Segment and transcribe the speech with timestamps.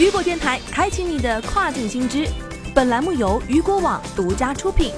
[0.00, 2.26] 雨果电台开启你的跨境新知。
[2.74, 4.94] 本栏目由雨果网独家出品。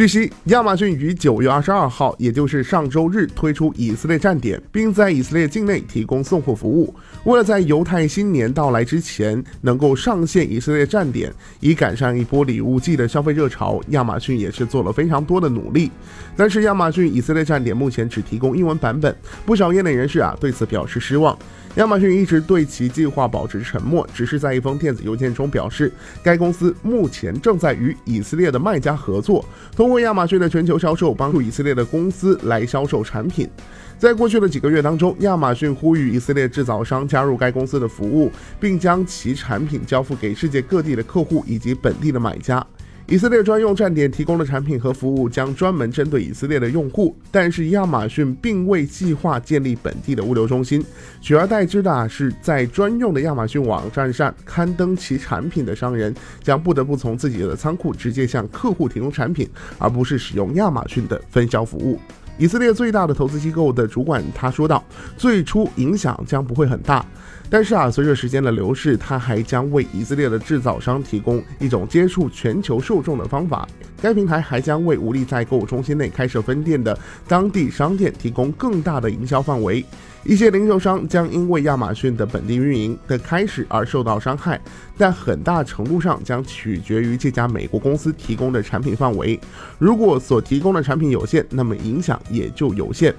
[0.00, 6.94] 据悉，亚马逊于九月二十二号，也就是上周日推出以色列站点，并在以色列境内提供送货服务。
[7.24, 11.30] 为了在犹太新年到来之前能够上线以色列站点，
[11.60, 15.90] 以赶上一波礼物季的消费热潮，亚马逊也是做了非常多的努力。
[16.34, 21.38] 但是，亚马逊以色列站点目前只提供英文版本，不少业内人士啊对此表示失望。
[21.76, 29.44] 亚马逊一直对其计划保持沉默，只是在一封电子邮件中表示，该公司目前正在与以色列的卖家合作，
[29.76, 33.48] 通过亚马逊的全球销售，帮助以色列的公司来销售产品。
[33.96, 42.66] 在过去的几个月当中，亚马逊呼吁以色列制造商加入该公司的服务，并将其产品交付给世界各地的客户以及本地的买家。
[43.10, 50.80] 以色列专用站点提供的产品和服务将专门针对以色列的用户，但是亚马逊并未计划建立本地的物流中心，
[51.20, 61.98] 取而代之的是在专用的亚马逊网站上刊登其产品的商人将不得不从自己的仓库直接向客户提供产品，而不是使用亚马逊的分销服务。
[62.40, 64.82] 以色列最大的投资机构的主管他说道
[65.14, 67.04] ：“最初影响将不会很大，
[67.50, 73.68] 但是啊，随着时间的流逝，他还将为以色列的制造商提供一种接触全球受众的方法。
[74.00, 79.84] 该平台还将为无力在购物中心内开设分店的当地商店提供更大的营销范围。”
[80.22, 84.60] 一些零售商将因为亚马逊的本地运营的开始而受到伤害，
[85.00, 89.40] 在很大程度上将取决于这家美国公司提供的产品范围。
[89.78, 93.14] 如果所提供的产品有限，那么影响也就有限。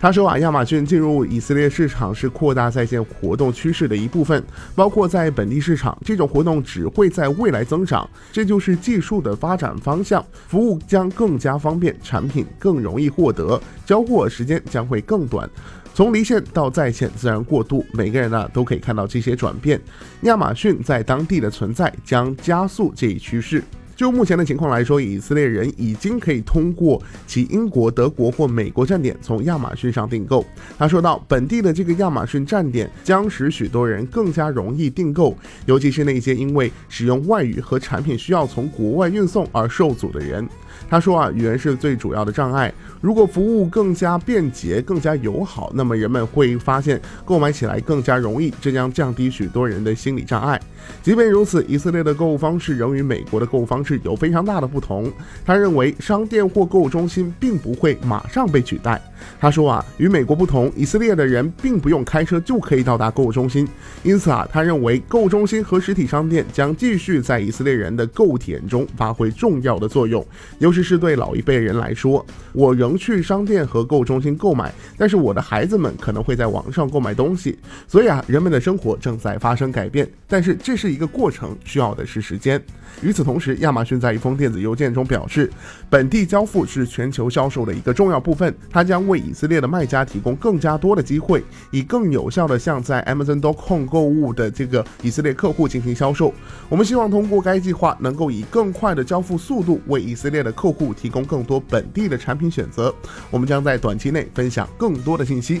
[0.00, 10.22] 他说啊，亚马逊进入以色列市场是扩大在线活动趋势的一部分，包括在本地市场，这种活动只会在未来增长，这就是技术的发展方向。
[10.46, 15.48] 服务将更加方便，产品更容易获得，交货时间将会更短。
[15.94, 19.80] 从离线到在线自然过渡，每个人呢都可以看到这些转变。
[20.22, 23.62] 亚马逊在当地的存在将加速这一趋势。
[23.96, 30.44] 就目前的情况来说，以色列人已经可以通过其英国、德国或美国站点从亚马逊上订购。
[30.76, 40.46] 他说到，本地的这个亚马逊站点将使许多人更加容易订购，尤其是那些因为使用外语和产品需要从国外运送而受阻的人。
[40.90, 42.72] 他说啊，语言是最主要的障碍。
[43.00, 50.60] 如果服务更加便捷、更加友好，那么人们会发现购买起来更加容易，这将降低许多人的心理障碍。
[51.02, 55.12] 即便如此，以色列的购物方式仍与美国的购物方方式有非常大的不同。
[55.44, 58.98] 他认为，商店或购物中心并不会马上被取代。
[59.38, 63.68] 他说啊，与美国不同，以色列的人并不用开车就可以到达购物中心。
[64.02, 70.24] 因此啊，他认为购物中心和实体商店将继续在以色列人的购物体验中发挥重要的作用。
[70.58, 77.58] 尤其是对老一辈人来说，我仍去商店和购物中心购买，但是我的孩子们可能会在网上购买东西。
[77.86, 82.62] 所以啊，人们的生活正在发生改变，但是这是一个过程，需要的是时间。
[83.02, 85.50] 与此同时，亚亚马逊在一封电子邮件中表示，
[85.90, 91.42] 本地交付是全球销售的一个重要部分，它将为以色列的卖家提供更加多的机会，
[91.72, 96.32] 以更有效的向在 Amazon.com 购物的这个以色列客户进行销售。
[96.68, 102.94] 我们希望通过该计划，能够以更快的交付速度，为以色列的客户提供更多本地的产品选择。
[103.32, 105.60] 我们将在短期内分享更多的信息。